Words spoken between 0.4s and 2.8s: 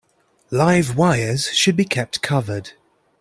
Live wires should be kept covered.